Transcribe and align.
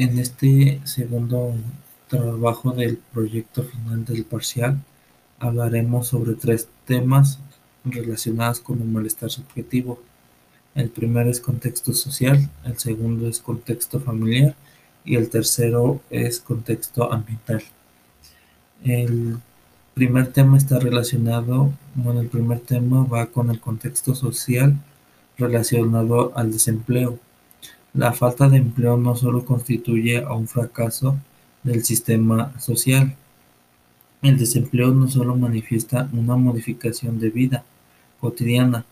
En 0.00 0.18
este 0.18 0.80
segundo 0.84 1.52
trabajo 2.08 2.70
del 2.70 2.96
proyecto 2.96 3.64
final 3.64 4.02
del 4.06 4.24
parcial 4.24 4.80
hablaremos 5.38 6.08
sobre 6.08 6.32
tres 6.36 6.68
temas 6.86 7.38
relacionados 7.84 8.60
con 8.60 8.80
el 8.80 8.88
malestar 8.88 9.28
subjetivo. 9.28 10.00
El 10.74 10.88
primero 10.88 11.28
es 11.28 11.38
contexto 11.38 11.92
social, 11.92 12.48
el 12.64 12.78
segundo 12.78 13.28
es 13.28 13.40
contexto 13.40 14.00
familiar 14.00 14.54
y 15.04 15.16
el 15.16 15.28
tercero 15.28 16.00
es 16.08 16.40
contexto 16.40 17.12
ambiental. 17.12 17.62
El 18.82 19.36
primer 19.92 20.32
tema 20.32 20.56
está 20.56 20.78
relacionado, 20.78 21.74
bueno, 21.94 22.20
el 22.22 22.28
primer 22.28 22.60
tema 22.60 23.04
va 23.04 23.26
con 23.26 23.50
el 23.50 23.60
contexto 23.60 24.14
social 24.14 24.78
relacionado 25.36 26.32
al 26.34 26.52
desempleo. 26.52 27.18
La 27.92 28.12
falta 28.12 28.48
de 28.48 28.58
empleo 28.58 28.96
no 28.96 29.16
solo 29.16 29.44
constituye 29.44 30.18
a 30.18 30.32
un 30.32 30.46
fracaso 30.46 31.18
del 31.64 31.84
sistema 31.84 32.58
social. 32.60 33.16
El 34.22 34.38
desempleo 34.38 34.92
no 34.92 35.08
solo 35.08 35.34
manifiesta 35.34 36.08
una 36.12 36.36
modificación 36.36 37.18
de 37.18 37.30
vida 37.30 37.64
cotidiana, 38.20 38.84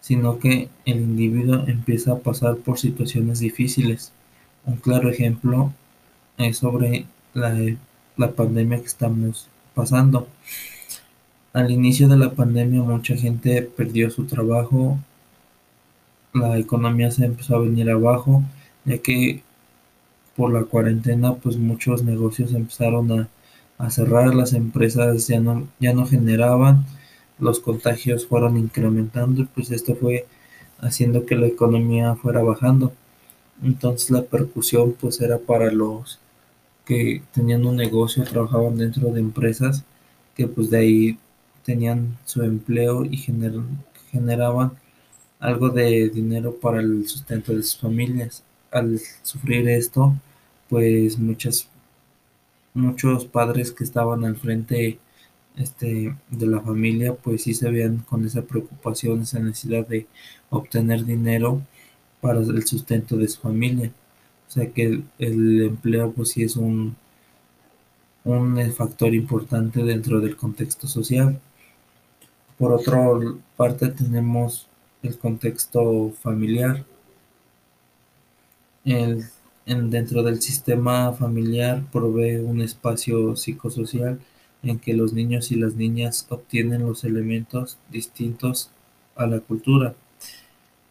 sino 0.00 0.38
que 0.38 0.68
el 0.84 0.98
individuo 0.98 1.64
empieza 1.66 2.12
a 2.12 2.18
pasar 2.18 2.56
por 2.58 2.78
situaciones 2.78 3.40
difíciles. 3.40 4.12
Un 4.64 4.76
claro 4.76 5.10
ejemplo 5.10 5.72
es 6.38 6.58
sobre 6.58 7.06
la, 7.34 7.58
la 8.16 8.30
pandemia 8.30 8.78
que 8.78 8.86
estamos 8.86 9.48
pasando. 9.74 10.28
Al 11.52 11.72
inicio 11.72 12.06
de 12.06 12.18
la 12.18 12.30
pandemia 12.30 12.82
mucha 12.82 13.16
gente 13.16 13.62
perdió 13.62 14.10
su 14.10 14.26
trabajo, 14.26 14.98
la 16.36 16.58
economía 16.58 17.10
se 17.10 17.24
empezó 17.24 17.56
a 17.56 17.60
venir 17.60 17.90
abajo, 17.90 18.42
ya 18.84 18.98
que 18.98 19.42
por 20.36 20.52
la 20.52 20.64
cuarentena 20.64 21.34
pues 21.34 21.56
muchos 21.56 22.04
negocios 22.04 22.52
empezaron 22.52 23.28
a, 23.78 23.90
cerrar, 23.90 24.34
las 24.34 24.52
empresas 24.52 25.26
ya 25.28 25.40
no, 25.40 25.68
ya 25.80 25.92
no 25.92 26.06
generaban, 26.06 26.86
los 27.38 27.60
contagios 27.60 28.26
fueron 28.26 28.56
incrementando 28.56 29.42
y 29.42 29.46
pues 29.46 29.70
esto 29.70 29.94
fue 29.96 30.26
haciendo 30.80 31.26
que 31.26 31.36
la 31.36 31.46
economía 31.46 32.14
fuera 32.16 32.42
bajando. 32.42 32.92
Entonces 33.62 34.10
la 34.10 34.22
percusión 34.22 34.94
pues 34.98 35.20
era 35.20 35.38
para 35.38 35.70
los 35.70 36.20
que 36.86 37.22
tenían 37.34 37.66
un 37.66 37.76
negocio, 37.76 38.24
trabajaban 38.24 38.76
dentro 38.78 39.10
de 39.10 39.20
empresas 39.20 39.84
que 40.34 40.46
pues 40.46 40.70
de 40.70 40.78
ahí 40.78 41.18
tenían 41.64 42.16
su 42.24 42.42
empleo 42.42 43.04
y 43.04 43.16
generaban 43.16 44.72
algo 45.40 45.70
de 45.70 46.08
dinero 46.10 46.56
para 46.56 46.80
el 46.80 47.08
sustento 47.08 47.54
de 47.54 47.62
sus 47.62 47.78
familias. 47.78 48.42
Al 48.70 49.00
sufrir 49.22 49.68
esto, 49.68 50.14
pues 50.68 51.18
muchas, 51.18 51.68
muchos 52.74 53.26
padres 53.26 53.72
que 53.72 53.84
estaban 53.84 54.24
al 54.24 54.36
frente 54.36 54.98
este, 55.56 56.14
de 56.30 56.46
la 56.46 56.60
familia, 56.60 57.14
pues 57.14 57.42
sí 57.44 57.54
se 57.54 57.70
veían 57.70 57.98
con 58.08 58.24
esa 58.26 58.42
preocupación, 58.42 59.22
esa 59.22 59.38
necesidad 59.38 59.86
de 59.86 60.06
obtener 60.50 61.04
dinero 61.04 61.62
para 62.20 62.40
el 62.40 62.66
sustento 62.66 63.16
de 63.16 63.28
su 63.28 63.40
familia. 63.40 63.92
O 64.48 64.50
sea 64.50 64.70
que 64.70 65.02
el, 65.18 65.62
empleo 65.62 66.12
pues 66.12 66.30
sí 66.30 66.42
es 66.42 66.56
un, 66.56 66.96
un 68.24 68.72
factor 68.72 69.14
importante 69.14 69.82
dentro 69.82 70.20
del 70.20 70.36
contexto 70.36 70.86
social. 70.86 71.40
Por 72.58 72.72
otra 72.72 73.00
parte 73.56 73.88
tenemos 73.88 74.66
el 75.06 75.18
contexto 75.18 76.12
familiar. 76.22 76.84
El, 78.84 79.24
en, 79.66 79.90
dentro 79.90 80.22
del 80.22 80.40
sistema 80.40 81.12
familiar 81.12 81.82
provee 81.90 82.36
un 82.36 82.60
espacio 82.60 83.36
psicosocial 83.36 84.20
en 84.62 84.78
que 84.78 84.94
los 84.94 85.12
niños 85.12 85.50
y 85.52 85.56
las 85.56 85.74
niñas 85.74 86.26
obtienen 86.28 86.86
los 86.86 87.04
elementos 87.04 87.78
distintos 87.90 88.70
a 89.16 89.26
la 89.26 89.40
cultura. 89.40 89.94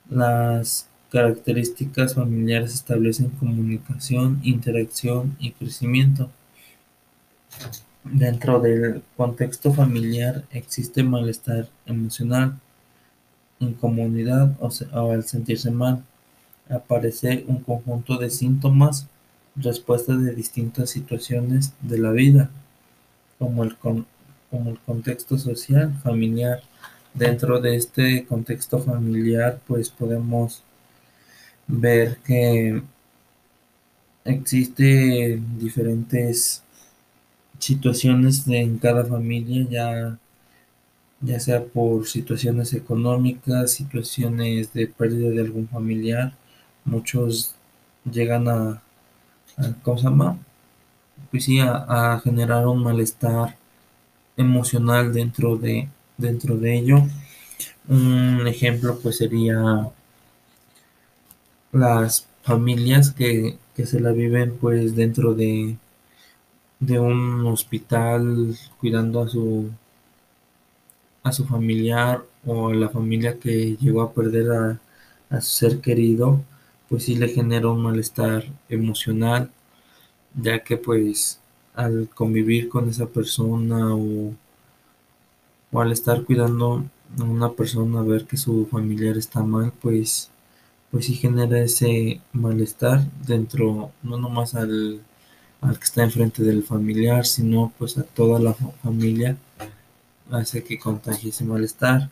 Las 0.09 0.87
características 1.11 2.15
familiares 2.15 2.73
establecen 2.73 3.29
comunicación, 3.29 4.39
interacción 4.43 5.35
y 5.39 5.51
crecimiento. 5.51 6.29
Dentro 8.03 8.59
del 8.59 9.01
contexto 9.17 9.73
familiar 9.73 10.43
existe 10.51 11.03
malestar 11.03 11.69
emocional, 11.85 12.59
incomodidad 13.59 14.55
o, 14.59 14.69
o 14.93 15.11
al 15.11 15.23
sentirse 15.23 15.71
mal. 15.71 16.03
Aparece 16.69 17.45
un 17.47 17.59
conjunto 17.61 18.17
de 18.17 18.29
síntomas, 18.29 19.07
respuestas 19.55 20.23
de 20.23 20.35
distintas 20.35 20.89
situaciones 20.89 21.73
de 21.81 21.99
la 21.99 22.11
vida, 22.11 22.49
como 23.39 23.63
el, 23.63 23.75
como 23.77 24.05
el 24.51 24.79
contexto 24.85 25.37
social, 25.37 25.93
familiar. 26.03 26.61
Dentro 27.13 27.61
de 27.61 27.75
este 27.77 28.25
contexto 28.25 28.79
familiar, 28.79 29.59
pues 29.67 29.89
podemos 29.89 30.63
ver 31.67 32.17
que 32.25 32.81
existe 34.25 35.41
diferentes 35.57 36.63
situaciones 37.59 38.47
en 38.47 38.77
cada 38.79 39.05
familia, 39.05 39.65
ya 39.69 40.19
ya 41.25 41.39
sea 41.39 41.63
por 41.65 42.07
situaciones 42.07 42.73
económicas, 42.73 43.73
situaciones 43.73 44.73
de 44.73 44.87
pérdida 44.87 45.29
de 45.31 45.41
algún 45.41 45.67
familiar, 45.67 46.33
muchos 46.85 47.55
llegan 48.09 48.47
a, 48.47 48.81
a 49.57 49.73
¿cómo? 49.83 50.39
Pues 51.31 51.45
sí, 51.45 51.59
a, 51.61 52.21
generar 52.23 52.67
un 52.67 52.83
malestar 52.83 53.57
emocional 54.37 55.13
dentro 55.13 55.57
de, 55.57 55.89
dentro 56.17 56.57
de 56.57 56.77
ello. 56.79 56.97
Un 57.87 58.47
ejemplo 58.47 58.99
pues 59.01 59.17
sería 59.17 59.91
las 61.71 62.27
familias 62.43 63.11
que, 63.11 63.57
que 63.75 63.85
se 63.85 63.99
la 63.99 64.11
viven 64.11 64.57
pues 64.59 64.95
dentro 64.95 65.33
de, 65.33 65.77
de 66.79 66.99
un 66.99 67.45
hospital 67.47 68.55
cuidando 68.79 69.21
a 69.23 69.29
su 69.29 69.71
a 71.25 71.31
su 71.31 71.45
familiar 71.45 72.23
o 72.45 72.69
a 72.69 72.75
la 72.75 72.89
familia 72.89 73.39
que 73.39 73.75
llegó 73.77 74.01
a 74.03 74.13
perder 74.13 74.79
a, 75.31 75.41
su 75.41 75.49
ser 75.61 75.81
querido, 75.81 76.41
pues 76.89 77.05
sí 77.05 77.15
le 77.15 77.29
genera 77.29 77.69
un 77.69 77.81
malestar 77.81 78.45
emocional, 78.69 79.51
ya 80.35 80.63
que 80.63 80.77
pues 80.77 81.39
al 81.75 82.09
convivir 82.09 82.69
con 82.69 82.89
esa 82.89 83.07
persona 83.07 83.95
o, 83.95 84.33
o 85.71 85.81
al 85.81 85.91
estar 85.91 86.23
cuidando 86.23 86.85
a 87.19 87.23
una 87.23 87.51
persona, 87.53 88.01
ver 88.03 88.25
que 88.25 88.37
su 88.37 88.67
familiar 88.67 89.17
está 89.17 89.43
mal, 89.43 89.73
pues, 89.81 90.29
pues 90.91 91.05
sí 91.05 91.15
genera 91.15 91.59
ese 91.61 92.21
malestar 92.33 93.01
dentro, 93.27 93.91
no 94.03 94.17
nomás 94.17 94.55
al, 94.55 95.01
al 95.61 95.77
que 95.79 95.85
está 95.85 96.03
enfrente 96.03 96.43
del 96.43 96.63
familiar, 96.63 97.25
sino 97.25 97.73
pues 97.77 97.97
a 97.97 98.03
toda 98.03 98.39
la 98.39 98.53
familia 98.53 99.37
hace 100.31 100.63
que 100.63 100.79
contagie 100.79 101.29
ese 101.29 101.43
malestar. 101.45 102.09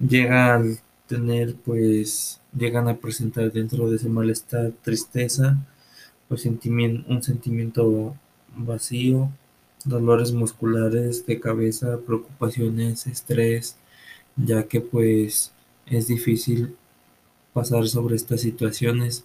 Llega 0.00 0.56
a 0.56 0.62
tener, 1.06 1.56
pues, 1.56 2.40
llegan 2.56 2.88
a 2.88 2.96
presentar 2.98 3.52
dentro 3.52 3.90
de 3.90 3.96
ese 3.96 4.08
malestar 4.08 4.72
tristeza, 4.82 5.58
pues 6.28 6.46
un 6.46 7.22
sentimiento 7.22 8.16
vacío, 8.56 9.30
dolores 9.84 10.32
musculares 10.32 11.26
de 11.26 11.40
cabeza, 11.40 11.98
preocupaciones, 12.06 13.06
estrés, 13.06 13.76
ya 14.36 14.64
que 14.68 14.80
pues 14.80 15.52
es 15.86 16.06
difícil 16.08 16.76
pasar 17.52 17.88
sobre 17.88 18.16
estas 18.16 18.42
situaciones. 18.42 19.24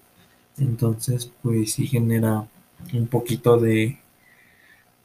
Entonces, 0.58 1.32
pues 1.44 1.74
sí 1.74 1.88
genera 1.88 2.48
un 2.94 3.08
poquito 3.08 3.58
de, 3.58 4.00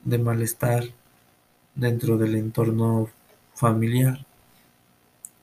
de 0.05 0.19
malestar 0.19 0.85
dentro 1.75 2.19
del 2.19 2.35
entorno 2.35 3.09
familiar. 3.55 4.25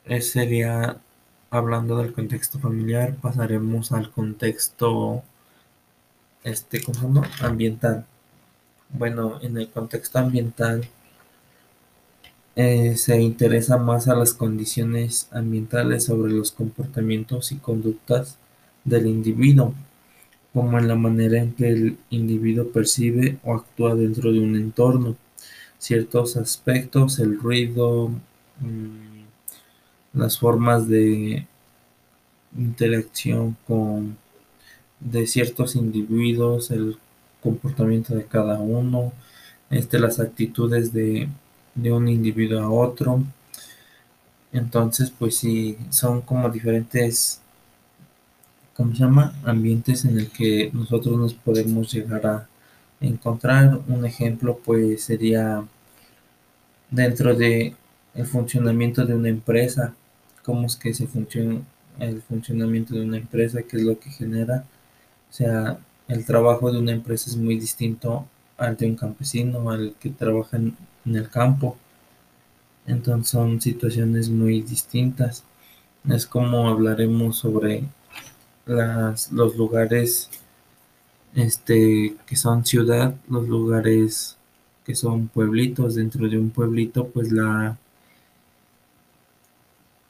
Ese 0.06 0.32
sería, 0.32 0.98
hablando 1.50 1.98
del 1.98 2.14
contexto 2.14 2.60
familiar, 2.60 3.16
pasaremos 3.16 3.92
al 3.92 4.12
contexto 4.12 5.24
este, 6.44 6.82
¿cómo 6.82 7.24
ambiental. 7.42 8.06
Bueno, 8.90 9.40
en 9.42 9.58
el 9.58 9.70
contexto 9.70 10.20
ambiental 10.20 10.88
eh, 12.56 12.96
se 12.96 13.22
interesa 13.22 13.78
más 13.78 14.08
a 14.08 14.16
las 14.16 14.34
condiciones 14.34 15.28
ambientales 15.32 16.06
sobre 16.06 16.32
los 16.32 16.52
comportamientos 16.52 17.52
y 17.52 17.58
conductas 17.58 18.38
del 18.84 19.08
individuo, 19.08 19.74
como 20.54 20.80
en 20.80 20.88
la 20.88 20.96
manera 20.96 21.38
en 21.40 21.54
que 21.54 21.70
el 21.70 21.98
individuo 22.10 22.70
percibe 22.72 23.38
o 23.44 23.54
actúa 23.54 23.96
dentro 23.96 24.32
de 24.32 24.40
un 24.40 24.56
entorno 24.56 25.16
ciertos 25.80 26.38
aspectos, 26.38 27.20
el 27.20 27.40
ruido, 27.40 28.10
mm, 28.60 29.18
las 30.14 30.40
formas 30.40 30.88
de 30.88 31.48
interacción 32.58 33.58
con, 33.68 34.18
de 35.00 35.28
ciertos 35.28 35.76
individuos, 35.76 36.72
el 36.72 36.98
comportamiento 37.42 38.16
de 38.16 38.26
cada 38.26 38.60
uno, 38.60 39.14
este, 39.70 40.00
las 40.00 40.20
actitudes 40.20 40.94
de, 40.94 41.30
de 41.76 41.92
un 41.92 42.08
individuo 42.08 42.62
a 42.62 42.70
otro. 42.70 43.24
Entonces, 44.52 45.12
pues 45.12 45.38
sí, 45.38 45.78
son 45.90 46.22
como 46.22 46.50
diferentes, 46.50 47.42
¿cómo 48.76 48.94
se 48.94 49.00
llama? 49.00 49.34
Ambientes 49.44 50.06
en 50.06 50.18
el 50.20 50.30
que 50.30 50.70
nosotros 50.74 51.18
nos 51.18 51.34
podemos 51.34 51.92
llegar 51.92 52.26
a 52.26 52.48
encontrar. 53.02 53.80
Un 53.88 54.06
ejemplo, 54.06 54.60
pues 54.64 55.04
sería 55.04 55.66
dentro 56.90 57.36
de 57.36 57.76
el 58.16 58.26
funcionamiento 58.26 59.06
de 59.06 59.16
una 59.16 59.30
empresa, 59.30 59.94
cómo 60.44 60.66
es 60.68 60.76
que 60.76 60.94
se 60.94 61.08
funciona 61.08 61.62
el 62.00 62.22
funcionamiento 62.22 62.94
de 62.96 63.02
una 63.02 63.18
empresa, 63.18 63.64
qué 63.64 63.78
es 63.78 63.84
lo 63.84 64.00
que 64.00 64.10
genera. 64.10 64.66
O 65.30 65.34
sea, 65.34 65.80
el 66.08 66.26
trabajo 66.26 66.72
de 66.72 66.80
una 66.80 66.94
empresa 66.94 67.30
es 67.30 67.38
muy 67.38 67.58
distinto 67.60 68.28
al 68.58 68.78
de 68.78 68.88
un 68.88 68.96
campesino, 68.96 69.70
al 69.72 69.96
que 70.00 70.10
trabaja 70.12 70.58
en, 70.58 70.76
en 71.06 71.16
el 71.16 71.30
campo. 71.30 71.78
Entonces 72.88 73.30
son 73.30 73.62
situaciones 73.62 74.30
muy 74.30 74.62
distintas. 74.62 75.44
Es 76.10 76.26
como 76.26 76.70
hablaremos 76.70 77.38
sobre 77.38 77.84
las, 78.66 79.32
los 79.32 79.56
lugares 79.58 80.30
este, 81.38 82.18
que 82.25 82.36
son 82.36 82.66
ciudad, 82.66 83.16
los 83.30 83.48
lugares 83.48 84.38
que 84.86 84.95
son 84.95 85.28
pueblitos. 85.28 85.95
Dentro 85.95 86.28
de 86.28 86.39
un 86.39 86.50
pueblito, 86.50 87.07
pues 87.10 87.31
la, 87.31 87.78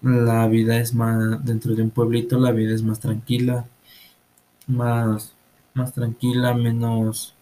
la 0.01 0.47
vida 0.47 0.77
es 0.79 0.93
más, 0.93 1.43
dentro 1.45 1.75
de 1.75 1.83
un 1.83 1.89
pueblito 1.89 2.39
la 2.39 2.51
vida 2.51 2.73
es 2.73 2.81
más 2.81 2.99
tranquila, 2.99 3.65
más, 4.67 5.33
más 5.73 5.93
tranquila, 5.93 6.53
menos, 6.53 7.33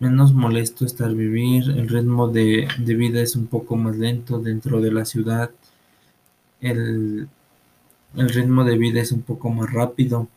menos 0.00 0.32
molesto 0.32 0.84
estar 0.84 1.14
vivir, 1.14 1.70
el 1.70 1.88
ritmo 1.88 2.28
de, 2.28 2.68
de 2.78 2.94
vida 2.94 3.20
es 3.20 3.36
un 3.36 3.46
poco 3.46 3.76
más 3.76 3.96
lento 3.96 4.40
dentro 4.40 4.80
de 4.80 4.90
la 4.92 5.04
ciudad, 5.04 5.50
el, 6.60 7.28
el 8.16 8.28
ritmo 8.30 8.64
de 8.64 8.78
vida 8.78 9.00
es 9.00 9.12
un 9.12 9.22
poco 9.22 9.50
más 9.50 9.72
rápido. 9.72 10.28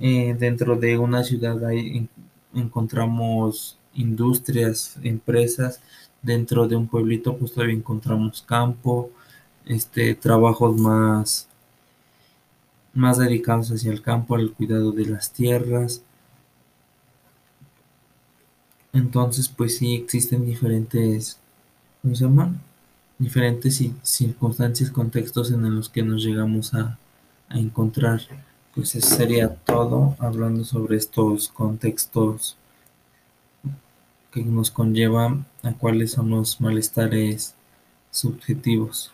Eh, 0.00 0.34
dentro 0.38 0.76
de 0.76 0.98
una 0.98 1.22
ciudad 1.24 1.64
hay, 1.64 1.98
en- 1.98 2.08
encontramos 2.54 3.78
industrias, 3.94 4.96
empresas, 5.02 5.80
dentro 6.22 6.66
de 6.68 6.76
un 6.76 6.88
pueblito 6.88 7.36
pues 7.36 7.52
todavía 7.52 7.76
encontramos 7.76 8.42
campo, 8.42 9.10
este, 9.66 10.14
trabajos 10.14 10.76
más, 10.80 11.48
más 12.94 13.18
dedicados 13.18 13.72
hacia 13.72 13.90
el 13.90 14.00
campo, 14.00 14.36
al 14.36 14.52
cuidado 14.52 14.92
de 14.92 15.04
las 15.06 15.32
tierras. 15.32 16.04
Entonces 18.92 19.48
pues 19.48 19.78
sí 19.78 19.94
existen 19.96 20.46
diferentes, 20.46 21.40
¿cómo 22.02 22.14
se 22.14 22.24
llaman? 22.24 22.60
Diferentes 23.18 23.80
ci- 23.80 23.94
circunstancias, 24.02 24.90
contextos 24.90 25.50
en 25.52 25.74
los 25.74 25.88
que 25.88 26.02
nos 26.02 26.24
llegamos 26.24 26.74
a, 26.74 26.98
a 27.48 27.58
encontrar. 27.58 28.22
Pues 28.74 28.94
eso 28.94 29.16
sería 29.16 29.48
todo 29.48 30.16
hablando 30.18 30.64
sobre 30.64 30.96
estos 30.96 31.48
contextos 31.48 32.56
que 34.32 34.44
nos 34.44 34.70
conlleva 34.70 35.44
a 35.62 35.72
cuáles 35.72 36.12
son 36.12 36.30
los 36.30 36.60
malestares 36.60 37.54
subjetivos. 38.10 39.12